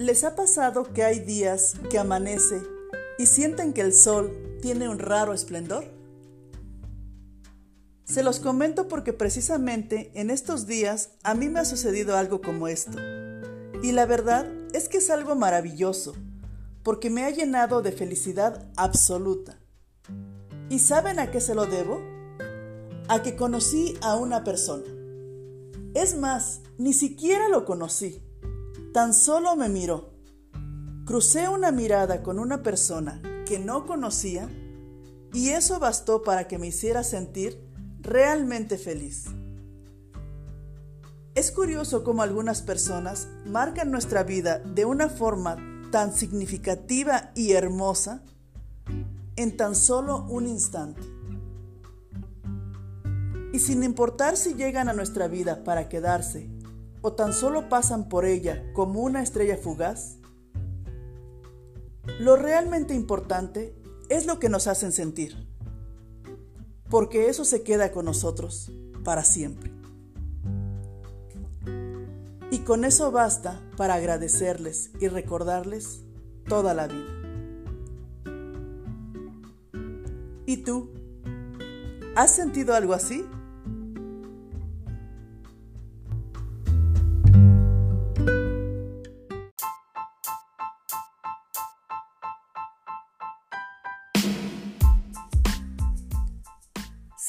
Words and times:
les 0.00 0.24
ha 0.24 0.34
pasado 0.34 0.94
que 0.94 1.04
hay 1.04 1.20
días 1.20 1.74
que 1.90 1.98
amanece 1.98 2.62
y 3.18 3.26
sienten 3.26 3.74
que 3.74 3.82
el 3.82 3.92
sol 3.92 4.58
tiene 4.62 4.88
un 4.88 4.98
raro 4.98 5.34
esplendor? 5.34 5.84
Se 8.04 8.22
los 8.22 8.40
comento 8.40 8.88
porque 8.88 9.12
precisamente 9.12 10.10
en 10.14 10.30
estos 10.30 10.66
días 10.66 11.10
a 11.22 11.34
mí 11.34 11.50
me 11.50 11.60
ha 11.60 11.66
sucedido 11.66 12.16
algo 12.16 12.40
como 12.40 12.66
esto. 12.66 12.98
Y 13.82 13.92
la 13.92 14.06
verdad 14.06 14.50
es 14.72 14.88
que 14.88 14.98
es 14.98 15.10
algo 15.10 15.34
maravilloso, 15.34 16.14
porque 16.82 17.10
me 17.10 17.24
ha 17.24 17.30
llenado 17.30 17.82
de 17.82 17.92
felicidad 17.92 18.70
absoluta. 18.76 19.60
¿Y 20.70 20.78
saben 20.78 21.18
a 21.18 21.30
qué 21.30 21.42
se 21.42 21.54
lo 21.54 21.66
debo? 21.66 22.00
A 23.08 23.22
que 23.22 23.36
conocí 23.36 23.98
a 24.00 24.16
una 24.16 24.44
persona. 24.44 24.86
Es 25.92 26.16
más, 26.16 26.62
ni 26.78 26.94
siquiera 26.94 27.50
lo 27.50 27.66
conocí. 27.66 28.22
Tan 28.92 29.14
solo 29.14 29.54
me 29.54 29.68
miró. 29.68 30.10
Crucé 31.04 31.48
una 31.48 31.70
mirada 31.70 32.24
con 32.24 32.40
una 32.40 32.64
persona 32.64 33.22
que 33.46 33.60
no 33.60 33.86
conocía 33.86 34.48
y 35.32 35.50
eso 35.50 35.78
bastó 35.78 36.22
para 36.22 36.48
que 36.48 36.58
me 36.58 36.66
hiciera 36.66 37.04
sentir 37.04 37.60
realmente 38.00 38.78
feliz. 38.78 39.26
Es 41.36 41.52
curioso 41.52 42.02
cómo 42.02 42.22
algunas 42.22 42.62
personas 42.62 43.28
marcan 43.46 43.92
nuestra 43.92 44.24
vida 44.24 44.58
de 44.58 44.84
una 44.84 45.08
forma 45.08 45.56
tan 45.92 46.12
significativa 46.12 47.30
y 47.36 47.52
hermosa 47.52 48.24
en 49.36 49.56
tan 49.56 49.76
solo 49.76 50.26
un 50.28 50.48
instante. 50.48 51.02
Y 53.52 53.60
sin 53.60 53.84
importar 53.84 54.36
si 54.36 54.54
llegan 54.54 54.88
a 54.88 54.94
nuestra 54.94 55.28
vida 55.28 55.62
para 55.62 55.88
quedarse 55.88 56.50
o 57.02 57.12
tan 57.12 57.32
solo 57.32 57.68
pasan 57.68 58.08
por 58.08 58.24
ella 58.24 58.72
como 58.72 59.00
una 59.00 59.22
estrella 59.22 59.56
fugaz, 59.56 60.18
lo 62.18 62.36
realmente 62.36 62.94
importante 62.94 63.74
es 64.08 64.26
lo 64.26 64.38
que 64.38 64.48
nos 64.48 64.66
hacen 64.66 64.92
sentir, 64.92 65.48
porque 66.88 67.28
eso 67.28 67.44
se 67.44 67.62
queda 67.62 67.92
con 67.92 68.04
nosotros 68.04 68.72
para 69.04 69.24
siempre. 69.24 69.72
Y 72.50 72.58
con 72.60 72.84
eso 72.84 73.12
basta 73.12 73.62
para 73.76 73.94
agradecerles 73.94 74.90
y 75.00 75.08
recordarles 75.08 76.02
toda 76.48 76.74
la 76.74 76.88
vida. 76.88 77.20
¿Y 80.46 80.56
tú? 80.58 80.90
¿Has 82.16 82.34
sentido 82.34 82.74
algo 82.74 82.92
así? 82.92 83.24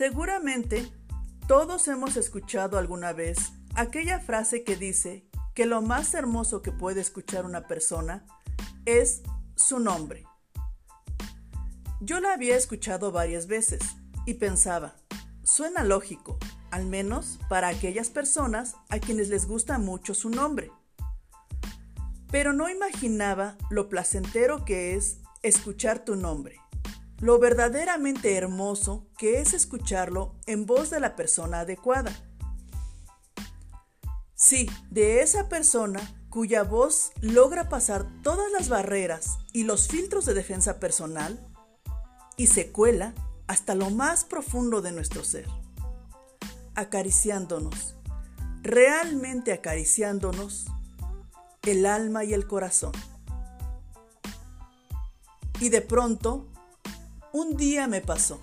Seguramente 0.00 0.90
todos 1.46 1.86
hemos 1.86 2.16
escuchado 2.16 2.78
alguna 2.78 3.12
vez 3.12 3.52
aquella 3.74 4.18
frase 4.18 4.64
que 4.64 4.74
dice 4.74 5.28
que 5.54 5.66
lo 5.66 5.82
más 5.82 6.14
hermoso 6.14 6.62
que 6.62 6.72
puede 6.72 7.02
escuchar 7.02 7.44
una 7.44 7.66
persona 7.66 8.24
es 8.86 9.20
su 9.56 9.78
nombre. 9.78 10.24
Yo 12.00 12.18
la 12.18 12.32
había 12.32 12.56
escuchado 12.56 13.12
varias 13.12 13.46
veces 13.46 13.82
y 14.24 14.32
pensaba, 14.32 14.96
suena 15.44 15.84
lógico, 15.84 16.38
al 16.70 16.86
menos 16.86 17.38
para 17.50 17.68
aquellas 17.68 18.08
personas 18.08 18.76
a 18.88 19.00
quienes 19.00 19.28
les 19.28 19.46
gusta 19.46 19.76
mucho 19.76 20.14
su 20.14 20.30
nombre. 20.30 20.72
Pero 22.30 22.54
no 22.54 22.70
imaginaba 22.70 23.58
lo 23.68 23.90
placentero 23.90 24.64
que 24.64 24.94
es 24.94 25.18
escuchar 25.42 26.06
tu 26.06 26.16
nombre 26.16 26.58
lo 27.20 27.38
verdaderamente 27.38 28.36
hermoso 28.36 29.06
que 29.18 29.40
es 29.40 29.52
escucharlo 29.52 30.34
en 30.46 30.66
voz 30.66 30.90
de 30.90 31.00
la 31.00 31.16
persona 31.16 31.60
adecuada. 31.60 32.12
Sí, 34.34 34.70
de 34.90 35.20
esa 35.20 35.48
persona 35.48 36.00
cuya 36.30 36.62
voz 36.62 37.12
logra 37.20 37.68
pasar 37.68 38.06
todas 38.22 38.50
las 38.52 38.68
barreras 38.68 39.38
y 39.52 39.64
los 39.64 39.88
filtros 39.88 40.24
de 40.24 40.32
defensa 40.32 40.80
personal 40.80 41.46
y 42.36 42.46
se 42.46 42.72
cuela 42.72 43.14
hasta 43.48 43.74
lo 43.74 43.90
más 43.90 44.24
profundo 44.24 44.80
de 44.80 44.92
nuestro 44.92 45.24
ser, 45.24 45.46
acariciándonos, 46.74 47.96
realmente 48.62 49.52
acariciándonos 49.52 50.66
el 51.62 51.84
alma 51.84 52.24
y 52.24 52.32
el 52.32 52.46
corazón. 52.46 52.92
Y 55.58 55.68
de 55.68 55.82
pronto 55.82 56.48
un 57.32 57.56
día 57.56 57.86
me 57.86 58.00
pasó. 58.00 58.40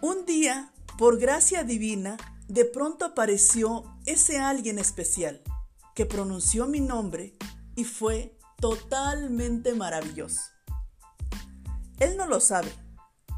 Un 0.00 0.24
día, 0.26 0.72
por 0.98 1.18
gracia 1.18 1.64
divina, 1.64 2.16
de 2.48 2.64
pronto 2.64 3.04
apareció 3.04 3.84
ese 4.06 4.38
alguien 4.38 4.78
especial 4.78 5.42
que 5.94 6.06
pronunció 6.06 6.66
mi 6.66 6.80
nombre 6.80 7.36
y 7.76 7.84
fue 7.84 8.38
totalmente 8.60 9.74
maravilloso. 9.74 10.40
Él 11.98 12.16
no 12.16 12.26
lo 12.26 12.40
sabe, 12.40 12.72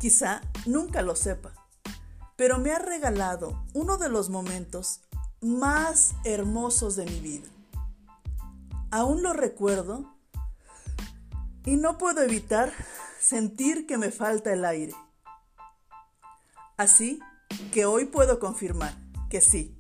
quizá 0.01 0.43
nunca 0.67 1.03
lo 1.03 1.17
sepa, 1.17 1.53
pero 2.37 2.59
me 2.59 2.73
ha 2.73 2.79
regalado 2.79 3.65
uno 3.75 3.99
de 3.99 4.09
los 4.09 4.31
momentos 4.31 5.01
más 5.41 6.15
hermosos 6.25 6.97
de 6.97 7.05
mi 7.05 7.21
vida. 7.21 7.49
Aún 8.91 9.23
lo 9.23 9.33
recuerdo 9.33 10.15
y 11.67 11.77
no 11.77 11.99
puedo 11.99 12.23
evitar 12.23 12.73
sentir 13.25 13.87
que 13.87 13.97
me 13.97 14.11
falta 14.11 14.53
el 14.53 14.67
aire. 14.67 14.95
Así 16.77 17.21
que 17.73 17.87
hoy 17.87 18.05
puedo 18.05 18.39
confirmar 18.39 18.95
que 19.31 19.41
sí, 19.41 19.79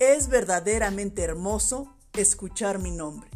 es 0.00 0.28
verdaderamente 0.28 1.22
hermoso 1.22 1.94
escuchar 2.12 2.80
mi 2.80 2.90
nombre. 2.90 3.30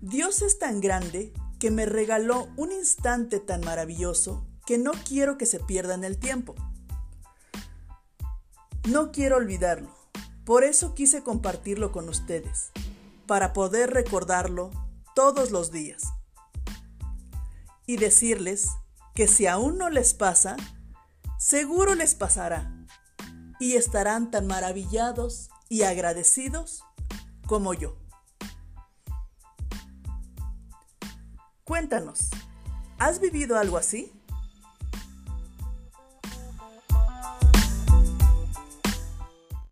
Dios 0.00 0.42
es 0.42 0.58
tan 0.58 0.80
grande 0.80 1.32
que 1.60 1.70
me 1.70 1.86
regaló 1.86 2.48
un 2.56 2.72
instante 2.72 3.38
tan 3.38 3.60
maravilloso 3.60 4.44
que 4.66 4.76
no 4.76 4.90
quiero 4.90 5.38
que 5.38 5.46
se 5.46 5.60
pierda 5.60 5.94
en 5.94 6.02
el 6.02 6.18
tiempo. 6.18 6.56
No 8.88 9.12
quiero 9.12 9.36
olvidarlo, 9.36 9.94
por 10.44 10.64
eso 10.64 10.94
quise 10.94 11.22
compartirlo 11.22 11.92
con 11.92 12.08
ustedes, 12.08 12.72
para 13.28 13.52
poder 13.52 13.90
recordarlo 13.90 14.72
todos 15.14 15.52
los 15.52 15.70
días 15.70 16.02
y 17.86 17.96
decirles 17.96 18.68
que 19.14 19.28
si 19.28 19.46
aún 19.46 19.78
no 19.78 19.90
les 19.90 20.14
pasa, 20.14 20.56
seguro 21.38 21.94
les 21.94 22.14
pasará 22.14 22.72
y 23.58 23.76
estarán 23.76 24.30
tan 24.30 24.46
maravillados 24.46 25.50
y 25.68 25.82
agradecidos 25.82 26.84
como 27.46 27.74
yo. 27.74 27.96
Cuéntanos, 31.64 32.30
¿has 32.98 33.20
vivido 33.20 33.58
algo 33.58 33.78
así? 33.78 34.12